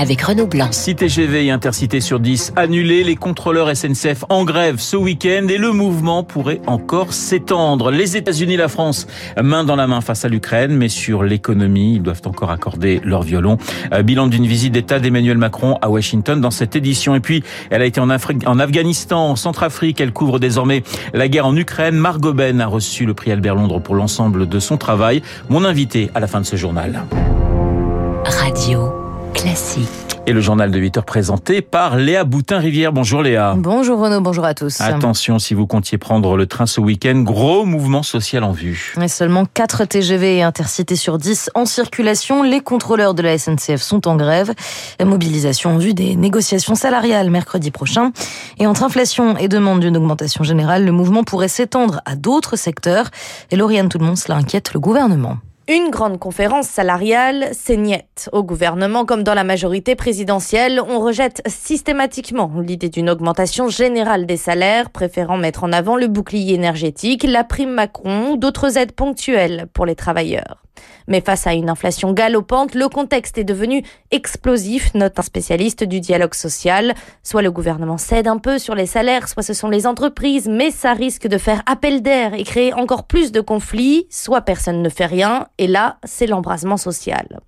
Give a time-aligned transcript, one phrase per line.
[0.00, 0.68] avec Renaud Blanc.
[0.70, 5.58] 6 TGV et Intercité sur 10 annulés, les contrôleurs SNCF en grève ce week-end et
[5.58, 7.90] le mouvement pourrait encore s'étendre.
[7.90, 9.06] Les États-Unis et la France,
[9.40, 13.22] main dans la main face à l'Ukraine, mais sur l'économie, ils doivent encore accorder leur
[13.22, 13.58] violon.
[13.92, 17.14] Euh, bilan d'une visite d'État d'Emmanuel Macron à Washington dans cette édition.
[17.14, 20.82] Et puis, elle a été en, Afrique, en Afghanistan, en Centrafrique, elle couvre désormais
[21.12, 21.96] la guerre en Ukraine.
[21.96, 25.20] Margot Ben a reçu le prix Albert Londres pour l'ensemble de son travail.
[25.50, 27.04] Mon invité à la fin de ce journal.
[28.24, 28.99] Radio
[29.34, 29.88] Classique.
[30.26, 32.92] Et le journal de 8 heures présenté par Léa Boutin-Rivière.
[32.92, 33.54] Bonjour Léa.
[33.56, 34.80] Bonjour Renaud, bonjour à tous.
[34.80, 38.94] Attention, si vous comptiez prendre le train ce week-end, gros mouvement social en vue.
[39.00, 42.42] Et seulement 4 TGV et intercités sur 10 en circulation.
[42.42, 44.52] Les contrôleurs de la SNCF sont en grève.
[45.04, 48.12] Mobilisation en vue des négociations salariales mercredi prochain.
[48.58, 53.10] Et entre inflation et demande d'une augmentation générale, le mouvement pourrait s'étendre à d'autres secteurs.
[53.50, 55.38] Et Lauriane Tout-le-Monde, cela inquiète le gouvernement.
[55.70, 58.28] Une grande conférence salariale, c'est niette.
[58.32, 64.36] Au gouvernement, comme dans la majorité présidentielle, on rejette systématiquement l'idée d'une augmentation générale des
[64.36, 69.68] salaires, préférant mettre en avant le bouclier énergétique, la prime Macron ou d'autres aides ponctuelles
[69.72, 70.60] pour les travailleurs.
[71.08, 76.00] Mais face à une inflation galopante, le contexte est devenu explosif, note un spécialiste du
[76.00, 76.94] dialogue social.
[77.22, 80.70] Soit le gouvernement cède un peu sur les salaires, soit ce sont les entreprises, mais
[80.70, 84.88] ça risque de faire appel d'air et créer encore plus de conflits, soit personne ne
[84.88, 87.40] fait rien, et là, c'est l'embrasement social.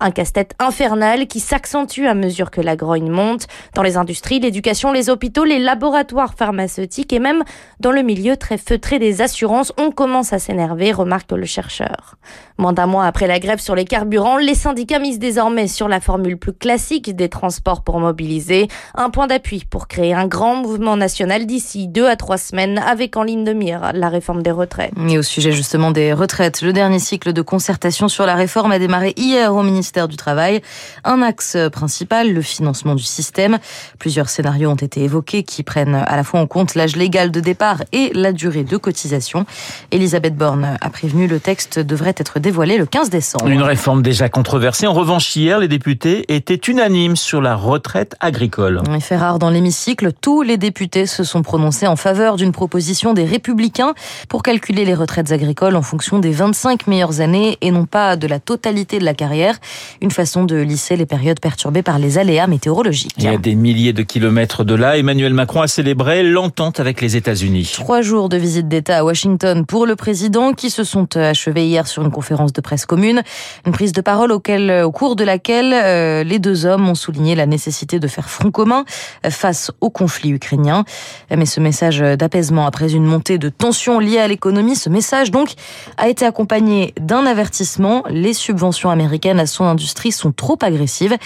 [0.00, 4.92] Un casse-tête infernal qui s'accentue à mesure que la grogne monte dans les industries, l'éducation,
[4.92, 7.42] les hôpitaux, les laboratoires pharmaceutiques et même
[7.80, 12.16] dans le milieu très feutré des assurances, on commence à s'énerver, remarque le chercheur.
[12.58, 16.00] Moins d'un mois après la grève sur les carburants, les syndicats misent désormais sur la
[16.00, 20.96] formule plus classique des transports pour mobiliser, un point d'appui pour créer un grand mouvement
[20.96, 24.92] national d'ici deux à trois semaines avec en ligne de mire la réforme des retraites.
[25.08, 28.78] Et au sujet justement des retraites, le dernier cycle de concertation sur la réforme a
[28.78, 30.62] démarré hier au ministère du Travail.
[31.02, 33.58] Un axe principal, le financement du système.
[33.98, 37.40] Plusieurs scénarios ont été évoqués qui prennent à la fois en compte l'âge légal de
[37.40, 39.44] départ et la durée de cotisation.
[39.90, 43.48] Elisabeth Borne a prévenu le texte devrait être dévoilé le 15 décembre.
[43.48, 44.86] Une réforme déjà controversée.
[44.86, 48.82] En revanche, hier, les députés étaient unanimes sur la retraite agricole.
[48.88, 53.14] En fait rare dans l'hémicycle, tous les députés se sont prononcés en faveur d'une proposition
[53.14, 53.94] des républicains
[54.28, 58.26] pour calculer les retraites agricoles en fonction des 25 meilleures années et non pas de
[58.26, 59.58] la totalité de la carrière
[60.00, 63.14] une façon de lisser les périodes perturbées par les aléas météorologiques.
[63.18, 67.00] Il y a des milliers de kilomètres de là, Emmanuel Macron a célébré l'entente avec
[67.00, 67.72] les États-Unis.
[67.74, 71.86] Trois jours de visite d'État à Washington pour le président qui se sont achevés hier
[71.86, 73.22] sur une conférence de presse commune.
[73.66, 77.34] Une prise de parole auquel, au cours de laquelle euh, les deux hommes ont souligné
[77.34, 78.84] la nécessité de faire front commun
[79.28, 80.84] face au conflit ukrainien.
[81.34, 85.50] Mais ce message d'apaisement après une montée de tensions liées à l'économie, ce message donc
[85.96, 88.02] a été accompagné d'un avertissement.
[88.10, 91.16] Les subventions américaines à son industrie sont trop agressives.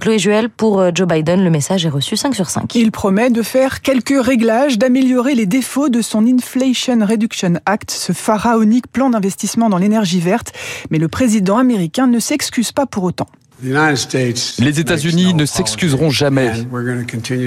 [0.00, 2.74] Chloé Juel, pour euh, Joe Biden, le message est reçu 5 sur 5.
[2.74, 8.12] Il promet de faire quelques réglages, d'améliorer les défauts de son Inflation Reduction Act, ce
[8.12, 10.52] pharaonique plan d'investissement dans l'énergie verte.
[10.90, 13.26] Mais le président américain ne s'excuse pas pour autant.
[13.62, 16.52] Les États-Unis ne s'excuseront jamais.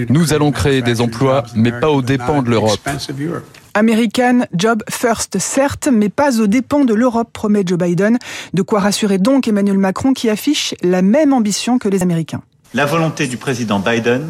[0.10, 2.90] Nous allons créer des emplois, mais pas aux dépens de l'Europe.
[3.74, 8.18] American Job First, certes, mais pas aux dépens de l'Europe, promet Joe Biden.
[8.54, 12.42] De quoi rassurer donc Emmanuel Macron qui affiche la même ambition que les Américains.
[12.74, 14.28] La volonté du président Biden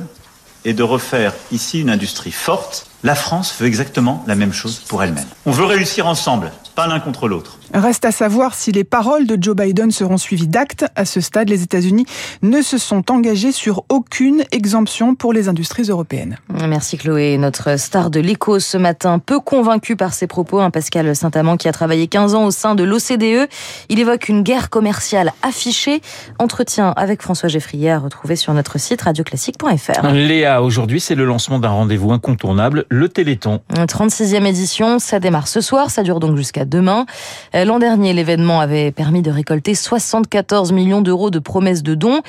[0.66, 2.91] est de refaire ici une industrie forte.
[3.04, 5.26] La France veut exactement la même chose pour elle-même.
[5.46, 7.58] On veut réussir ensemble, pas l'un contre l'autre.
[7.74, 10.86] Reste à savoir si les paroles de Joe Biden seront suivies d'actes.
[10.96, 12.06] À ce stade, les États-Unis
[12.42, 16.38] ne se sont engagés sur aucune exemption pour les industries européennes.
[16.50, 17.38] Merci Chloé.
[17.38, 21.70] Notre star de l'écho ce matin, peu convaincu par ses propos, un Pascal Saint-Amand qui
[21.70, 23.50] a travaillé 15 ans au sein de l'OCDE.
[23.90, 26.02] Il évoque une guerre commerciale affichée.
[26.40, 30.08] Entretien avec François Geffrier à retrouver sur notre site radioclassique.fr.
[30.12, 33.62] Léa, aujourd'hui, c'est le lancement d'un rendez-vous incontournable, le Téléthon.
[33.74, 37.06] 36e édition, ça démarre ce soir, ça dure donc jusqu'à demain.
[37.54, 42.20] L'an dernier, l'événement avait permis de récolter 74 millions d'euros de promesses de dons,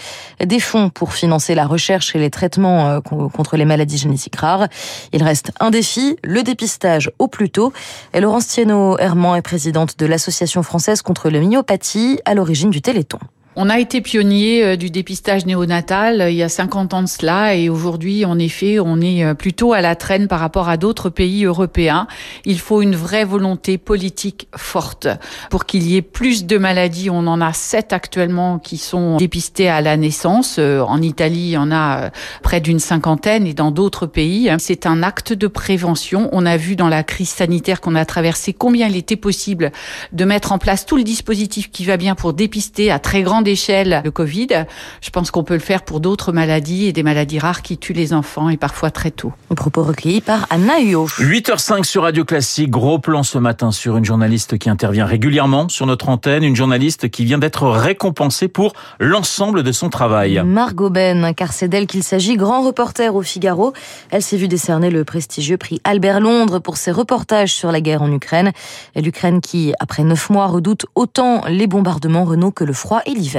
[0.40, 4.68] des fonds pour financer la recherche et les traitements euh, contre les maladies génétiques rares.
[5.12, 7.72] Il reste un défi, le dépistage au plus tôt.
[8.14, 13.18] Et Laurence Thienot-Herman est présidente de l'Association française contre la myopathie, à l'origine du Téléthon.
[13.54, 17.06] On a été pionnier euh, du dépistage néonatal euh, il y a 50 ans de
[17.06, 20.78] cela et aujourd'hui, en effet, on est euh, plutôt à la traîne par rapport à
[20.78, 22.06] d'autres pays européens.
[22.46, 25.06] Il faut une vraie volonté politique forte
[25.50, 27.10] pour qu'il y ait plus de maladies.
[27.10, 30.58] On en a sept actuellement qui sont dépistées à la naissance.
[30.58, 32.10] En Italie, il y en a
[32.42, 34.50] près d'une cinquantaine et dans d'autres pays.
[34.58, 36.30] C'est un acte de prévention.
[36.32, 39.72] On a vu dans la crise sanitaire qu'on a traversée combien il était possible
[40.12, 43.41] de mettre en place tout le dispositif qui va bien pour dépister à très grande
[43.46, 44.66] échelle le Covid.
[45.00, 47.92] Je pense qu'on peut le faire pour d'autres maladies et des maladies rares qui tuent
[47.92, 49.32] les enfants et parfois très tôt.
[49.50, 51.06] Un propos recueilli par Anna Huot.
[51.18, 52.70] 8h05 sur Radio Classique.
[52.70, 56.44] Gros plan ce matin sur une journaliste qui intervient régulièrement sur notre antenne.
[56.44, 60.42] Une journaliste qui vient d'être récompensée pour l'ensemble de son travail.
[60.44, 62.36] Margot Ben, car c'est d'elle qu'il s'agit.
[62.36, 63.72] Grand reporter au Figaro.
[64.10, 68.02] Elle s'est vue décerner le prestigieux prix Albert Londres pour ses reportages sur la guerre
[68.02, 68.52] en Ukraine.
[68.94, 73.10] Et l'Ukraine qui, après neuf mois, redoute autant les bombardements Renault que le froid et
[73.10, 73.31] l'hiver.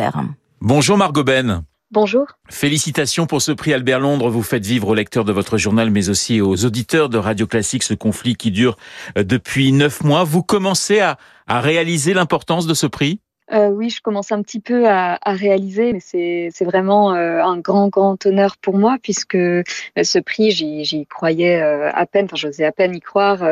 [0.61, 1.63] Bonjour Margot Ben.
[1.91, 2.25] Bonjour.
[2.49, 4.31] Félicitations pour ce prix Albert Londres.
[4.31, 7.83] Vous faites vivre aux lecteurs de votre journal, mais aussi aux auditeurs de Radio Classique
[7.83, 8.77] ce conflit qui dure
[9.15, 10.23] euh, depuis neuf mois.
[10.23, 13.19] Vous commencez à, à réaliser l'importance de ce prix?
[13.51, 17.89] Euh, oui, je commence un petit peu à, réaliser, mais c'est vraiment euh, un grand,
[17.89, 19.63] grand honneur pour moi, puisque euh,
[20.01, 23.43] ce prix, j'y croyais à peine, enfin, j'osais à peine y croire.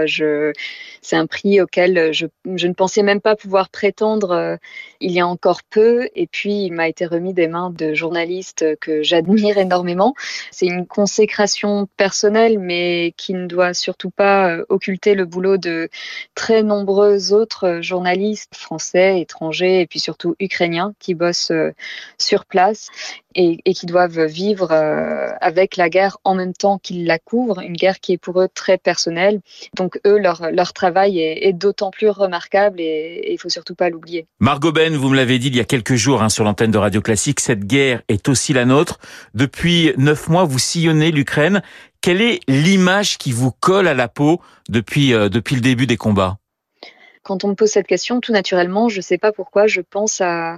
[1.02, 4.58] C'est un prix auquel je, ne pensais même pas pouvoir prétendre
[5.02, 8.78] il y a encore peu, et puis il m'a été remis des mains de journalistes
[8.80, 10.14] que j'admire énormément.
[10.52, 15.90] C'est une consécration personnelle, mais qui ne doit surtout pas occulter le boulot de
[16.36, 21.72] très nombreux autres journalistes français, étrangers, et puis surtout ukrainiens qui bossent euh,
[22.18, 22.90] sur place
[23.36, 27.74] et, qui doivent vivre euh, avec la guerre en même temps qu'ils la couvrent, une
[27.74, 29.42] guerre qui est pour eux très personnelle.
[29.76, 34.28] Donc eux, leur, travail est, d'autant plus remarquable et il faut surtout pas l'oublier.
[34.40, 36.78] Margot Ben, vous me l'avez dit il y a quelques jours hein, sur l'antenne de
[36.78, 39.00] Radio Classique, cette guerre est aussi la nôtre.
[39.34, 41.62] Depuis neuf mois, vous sillonnez l'Ukraine.
[42.02, 45.98] Quelle est l'image qui vous colle à la peau depuis, euh, depuis le début des
[45.98, 46.41] combats?
[47.24, 50.22] Quand on me pose cette question, tout naturellement, je ne sais pas pourquoi, je pense
[50.22, 50.58] à,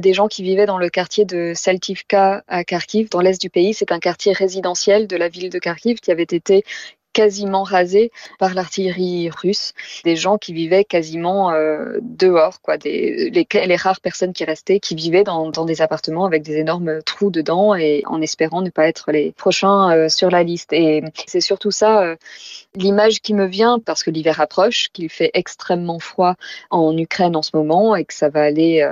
[0.00, 3.74] des gens qui vivaient dans le quartier de Saltivka à Kharkiv, dans l'est du pays.
[3.74, 6.64] C'est un quartier résidentiel de la ville de Kharkiv qui avait été
[7.12, 9.74] quasiment rasés par l'artillerie russe,
[10.04, 14.94] des gens qui vivaient quasiment euh, dehors, quoi, des, les, rares personnes qui restaient, qui
[14.94, 19.12] vivaient dans, des appartements avec des énormes trous dedans et en espérant ne pas être
[19.12, 20.72] les prochains euh, sur la liste.
[20.72, 22.16] Et c'est surtout ça euh,
[22.74, 26.34] l'image qui me vient parce que l'hiver approche, qu'il fait extrêmement froid
[26.70, 28.86] en Ukraine en ce moment et que ça va aller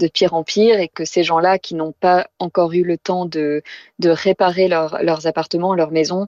[0.00, 3.26] de pire en pire et que ces gens-là qui n'ont pas encore eu le temps
[3.26, 3.62] de,
[4.02, 6.26] réparer leur, leurs appartements, leurs maisons,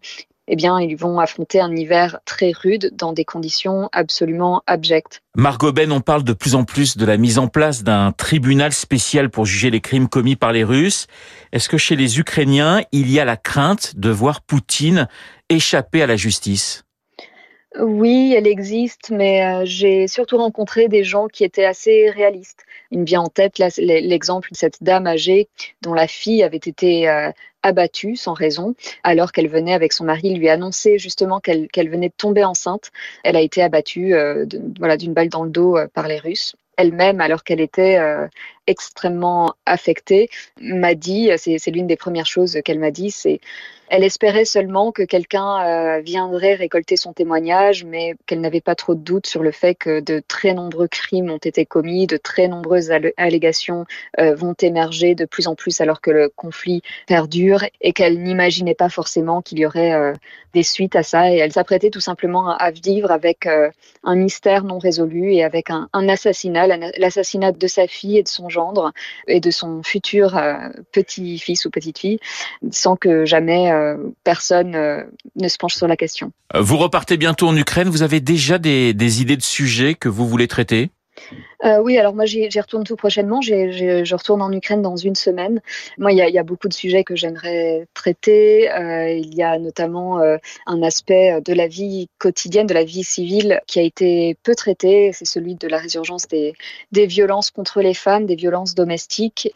[0.53, 5.23] eh bien, ils vont affronter un hiver très rude dans des conditions absolument abjectes.
[5.37, 8.73] Margot Ben, on parle de plus en plus de la mise en place d'un tribunal
[8.73, 11.07] spécial pour juger les crimes commis par les Russes.
[11.53, 15.07] Est-ce que chez les Ukrainiens, il y a la crainte de voir Poutine
[15.49, 16.83] échapper à la justice?
[17.79, 22.65] Oui, elle existe, mais euh, j'ai surtout rencontré des gens qui étaient assez réalistes.
[22.91, 25.49] Il me vient en tête l'exemple de cette dame âgée
[25.81, 27.31] dont la fille avait été euh,
[27.63, 28.75] abattue sans raison,
[29.05, 32.91] alors qu'elle venait avec son mari lui annoncer justement qu'elle venait de tomber enceinte.
[33.23, 34.47] Elle a été abattue euh,
[34.79, 37.99] voilà, d'une balle dans le dos par les Russes elle-même, alors qu'elle était
[38.67, 40.29] extrêmement affectée,
[40.61, 43.41] m'a dit, c'est l'une des premières choses qu'elle m'a dit, c'est
[43.91, 48.95] elle espérait seulement que quelqu'un euh, viendrait récolter son témoignage, mais qu'elle n'avait pas trop
[48.95, 52.47] de doute sur le fait que de très nombreux crimes ont été commis, de très
[52.47, 53.87] nombreuses allégations
[54.21, 58.77] euh, vont émerger de plus en plus alors que le conflit perdure et qu'elle n'imaginait
[58.77, 60.13] pas forcément qu'il y aurait euh,
[60.55, 61.33] des suites à ça.
[61.33, 63.49] Et elle s'apprêtait tout simplement à vivre avec
[64.05, 68.49] un mystère non résolu et avec un, assassinat, l'assassinat de sa fille et de son
[69.27, 70.39] et de son futur
[70.93, 72.19] petit-fils ou petite-fille,
[72.71, 75.03] sans que jamais euh, personne euh,
[75.37, 76.33] ne se penche sur la question.
[76.59, 77.89] Vous repartez bientôt en Ukraine.
[77.89, 80.91] Vous avez déjà des idées de sujets que vous voulez traiter?
[81.65, 83.41] Euh, oui, alors moi j'y retourne tout prochainement.
[83.43, 85.61] je retourne en Ukraine dans une semaine.
[85.99, 88.71] Moi, il y a, beaucoup de sujets que j'aimerais traiter.
[88.73, 93.05] Euh, il y a notamment euh, un aspect de la vie quotidienne, de la vie
[93.05, 95.13] civile qui a été peu traité.
[95.13, 96.55] C'est celui de la résurgence des,
[96.93, 99.53] violences contre les femmes, des violences domestiques.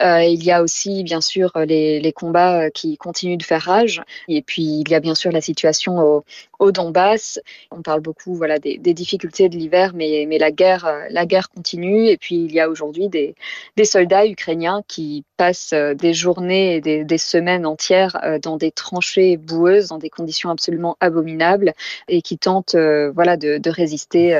[0.00, 4.02] Il y a aussi, bien sûr, les, combats qui continuent de faire rage.
[4.28, 6.24] Et puis, il y a bien sûr la situation au,
[6.58, 7.40] au Donbass.
[7.70, 12.16] On parle beaucoup voilà, des, difficultés de l'hiver, mais la guerre la guerre continue et
[12.16, 13.34] puis il y a aujourd'hui des,
[13.76, 19.36] des soldats ukrainiens qui passent des journées et des, des semaines entières dans des tranchées
[19.36, 21.72] boueuses, dans des conditions absolument abominables
[22.08, 22.76] et qui tentent
[23.14, 24.34] voilà, de, de résister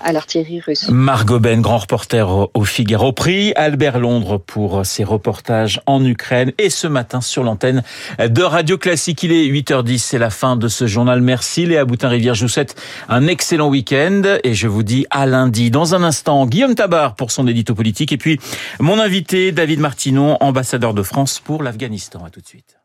[0.00, 0.88] à l'artillerie russe.
[0.88, 6.70] Margot Ben, grand reporter au Figaro, prix Albert Londres pour ses reportages en Ukraine et
[6.70, 7.82] ce matin sur l'antenne
[8.18, 9.22] de Radio Classique.
[9.22, 11.20] Il est 8h10, c'est la fin de ce journal.
[11.20, 15.70] Merci Léa Boutin-Rivière, je vous souhaite un excellent week-end et je vous dis à lundi.
[15.90, 18.38] Dans un instant, Guillaume Tabar pour son édito politique et puis
[18.78, 22.24] mon invité David Martinon, ambassadeur de France pour l'Afghanistan.
[22.24, 22.79] À tout de suite.